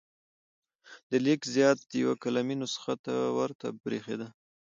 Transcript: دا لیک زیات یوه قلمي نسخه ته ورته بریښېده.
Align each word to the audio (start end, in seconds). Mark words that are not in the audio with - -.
دا 1.09 1.17
لیک 1.25 1.41
زیات 1.55 1.79
یوه 2.01 2.13
قلمي 2.23 2.55
نسخه 2.61 2.93
ته 3.05 3.13
ورته 3.37 3.67
بریښېده. 3.83 4.27